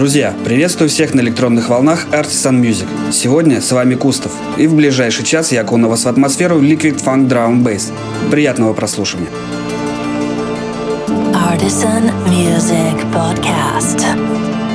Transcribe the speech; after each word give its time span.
Друзья, 0.00 0.34
приветствую 0.46 0.88
всех 0.88 1.12
на 1.12 1.20
электронных 1.20 1.68
волнах 1.68 2.06
Artisan 2.10 2.58
Music. 2.58 2.86
Сегодня 3.12 3.60
с 3.60 3.70
вами 3.70 3.96
Кустов. 3.96 4.32
И 4.56 4.66
в 4.66 4.74
ближайший 4.74 5.26
час 5.26 5.52
я 5.52 5.60
окуну 5.60 5.90
вас 5.90 6.06
в 6.06 6.08
атмосферу 6.08 6.58
Liquid 6.58 7.04
Funk 7.04 7.28
Drum 7.28 7.62
Bass. 7.62 7.92
Приятного 8.30 8.72
прослушивания. 8.72 9.28
Artisan 11.34 12.10
Music 12.26 12.96
Podcast. 13.12 14.69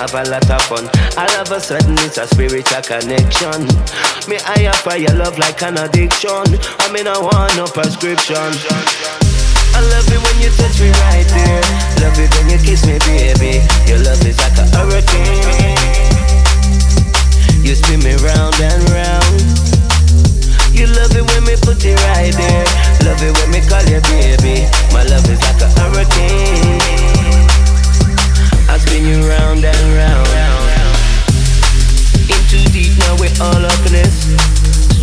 Have 0.00 0.14
a 0.14 0.30
lot 0.30 0.48
of 0.50 0.62
fun. 0.62 0.88
All 1.16 1.34
of 1.40 1.50
a 1.52 1.60
sudden 1.60 1.94
it's 2.00 2.18
a 2.18 2.26
spiritual 2.26 2.82
connection. 2.82 3.68
Me 4.28 4.40
I 4.48 4.66
offer 4.72 4.96
your 4.96 5.14
love 5.14 5.38
like 5.38 5.60
an 5.62 5.76
addiction. 5.78 6.48
I 6.80 6.88
mean 6.92 7.06
I 7.06 7.18
want 7.18 7.56
no 7.56 7.66
prescription. 7.66 8.50
I 9.76 9.80
love 9.92 10.08
it 10.08 10.20
when 10.24 10.36
you 10.40 10.50
touch 10.56 10.80
me 10.80 10.90
right 11.04 11.28
there. 11.28 11.64
Love 12.00 12.16
it 12.16 12.30
when 12.32 12.48
you 12.48 12.58
kiss 12.64 12.86
me, 12.88 12.98
baby. 13.04 13.60
Your 13.84 14.00
love 14.02 14.24
is 14.24 14.38
like 14.40 14.56
a 14.56 14.66
hurricane. 14.72 15.76
You 17.60 17.74
spin 17.76 18.00
me 18.00 18.16
round 18.24 18.56
and 18.56 18.82
round. 18.90 19.40
You 20.72 20.86
love 20.96 21.12
it 21.12 21.24
when 21.28 21.44
me 21.44 21.54
put 21.60 21.84
it 21.84 21.98
right 22.10 22.32
there. 22.34 22.66
Love 23.04 23.22
it 23.22 23.32
when 23.36 23.50
me 23.52 23.60
call 23.68 23.84
you 23.84 24.00
baby. 24.08 24.64
My 24.96 25.04
love 25.04 25.28
is 25.28 25.40
like 25.44 25.60
a 25.60 25.68
hurricane 25.76 26.99
spin 28.80 29.04
you 29.04 29.20
round 29.28 29.64
and 29.64 29.86
round. 29.92 30.28
In 32.32 32.40
too 32.48 32.64
deep, 32.72 32.96
now 33.04 33.14
we're 33.20 33.32
all 33.44 33.60
up 33.60 33.80
in 33.86 33.92
this. 33.92 34.24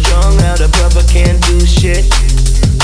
Strong 0.02 0.42
out 0.50 0.60
of 0.62 0.72
brother 0.74 1.06
can't 1.06 1.38
do 1.46 1.62
shit. 1.62 2.06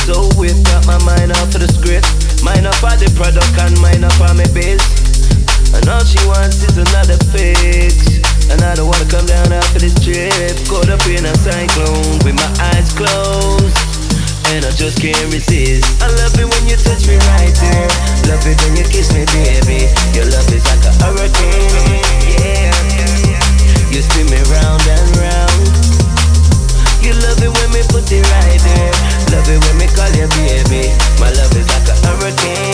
So 0.05 0.29
whipped 0.37 0.67
out 0.75 0.85
my 0.85 0.99
mind 1.07 1.31
off 1.31 1.55
of 1.55 1.61
the 1.63 1.71
script. 1.71 2.05
Mine 2.43 2.67
up 2.67 2.77
on 2.83 2.99
the 2.99 3.09
product 3.15 3.49
and 3.57 3.73
mine 3.81 4.03
up 4.03 4.19
on 4.21 4.37
my 4.37 4.47
base. 4.53 4.83
And 5.73 5.87
all 5.89 6.03
she 6.03 6.21
wants 6.29 6.61
is 6.61 6.77
another 6.77 7.17
fix. 7.33 8.21
And 8.51 8.61
I 8.61 8.75
don't 8.75 8.87
wanna 8.87 9.09
come 9.09 9.25
down 9.25 9.49
after 9.51 9.79
this 9.79 9.95
trip. 9.97 10.53
Caught 10.69 10.93
up 10.93 11.01
in 11.09 11.25
a 11.25 11.33
cyclone 11.41 12.19
with 12.21 12.35
my 12.35 12.51
eyes 12.75 12.93
closed. 12.93 13.77
And 14.53 14.65
I 14.65 14.71
just 14.75 15.01
can't 15.01 15.25
resist. 15.33 15.87
I 16.03 16.07
love 16.19 16.37
it 16.37 16.45
when 16.45 16.63
you 16.67 16.77
touch 16.77 17.07
me 17.07 17.17
right 17.33 17.55
there. 17.57 18.12
Love 18.27 18.45
it 18.47 18.57
when 18.63 18.77
you 18.77 18.83
kiss 18.83 19.11
me, 19.13 19.25
baby. 19.35 19.89
Your 20.15 20.25
love 20.31 20.47
is 20.51 20.63
like 20.67 20.83
a 20.85 20.93
hurricane. 21.03 22.03
Yeah. 22.39 22.71
You 23.91 24.01
spin 24.01 24.27
me 24.31 24.39
round 24.51 24.83
and 24.87 25.07
round. 25.19 25.63
You 27.03 27.13
love 27.19 27.39
it 27.43 27.51
when 27.51 27.69
me 27.71 27.81
put 27.89 28.09
it 28.11 28.23
right 28.23 28.59
there. 28.63 28.93
Love 29.35 29.49
it 29.49 29.59
when 29.63 29.75
me 29.77 29.87
call 29.91 30.09
you 30.15 30.27
baby. 30.39 30.93
My 31.19 31.31
love 31.35 31.53
is 31.55 31.67
like 31.67 31.87
a 31.89 31.95
hurricane. 32.07 32.72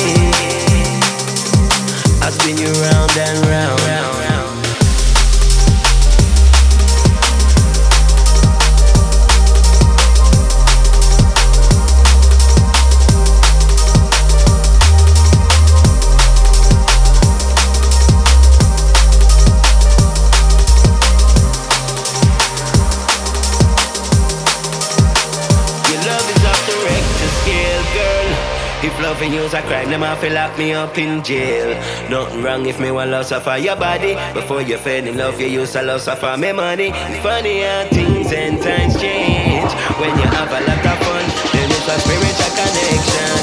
A 30.20 30.28
to 30.28 30.34
lock 30.34 30.58
me 30.58 30.74
up 30.74 30.98
in 30.98 31.24
jail. 31.24 31.76
Nothing 32.10 32.44
wrong 32.44 32.66
if 32.66 32.80
me 32.80 32.92
want 32.92 33.12
loss 33.12 33.30
suffer 33.30 33.58
your 33.58 33.76
body. 33.76 34.16
Before 34.34 34.62
you 34.62 34.78
fell 34.78 35.06
in 35.06 35.18
love, 35.18 35.40
you 35.40 35.48
used 35.48 35.74
to 35.74 35.82
love 35.82 36.02
suffer 36.02 36.36
me 36.38 36.52
money. 36.52 36.92
Funny 37.22 37.62
how 37.62 37.88
things 37.90 38.32
and 38.32 38.62
times 38.62 39.00
change. 39.00 39.72
When 40.00 40.12
you 40.20 40.28
have 40.36 40.52
a 40.52 40.60
lot 40.68 40.86
of 40.86 40.98
fun, 41.04 41.26
then 41.54 41.68
it's 41.72 41.88
a 41.88 41.96
spiritual 42.04 42.52
connection. 42.58 43.40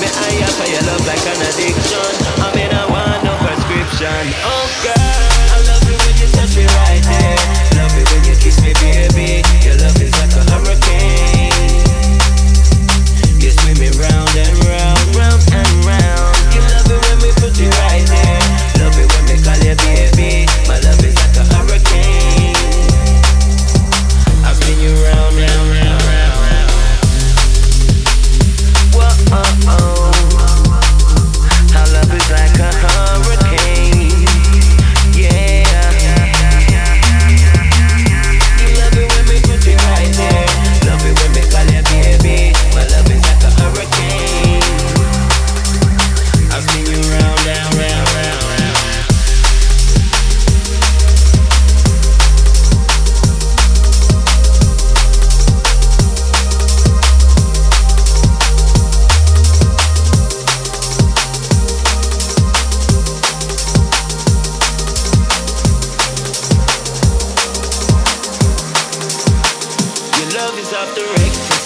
Me 0.00 0.08
I 0.08 0.44
offer 0.44 0.68
your 0.68 0.84
love 0.88 1.04
like 1.06 1.24
an 1.24 1.40
addiction. 1.48 2.12
I 2.44 2.48
mean 2.56 2.72
I 2.72 2.84
want 2.90 3.20
no 3.24 3.32
prescription. 3.40 4.24
Oh 4.44 4.66
girl, 4.84 4.96
I 4.96 5.58
love 5.68 5.84
it 5.88 5.98
when 6.04 6.14
you 6.20 6.28
touch 6.36 6.52
me 6.56 6.64
right 6.64 7.04
there. 7.04 7.40
Love 7.80 7.96
it 7.96 8.06
when 8.12 8.22
you 8.28 8.36
kiss 8.36 8.60
me, 8.60 8.72
baby. 8.80 9.44
Your 9.64 9.76
love 9.80 9.99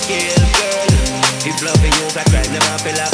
Scale, 0.05 0.37
girl. 0.61 0.85
If 1.49 1.63
loving 1.65 1.93
you's 1.97 2.15
a 2.15 2.25
crime, 2.29 2.45
then 2.53 2.61
feel 2.77 3.14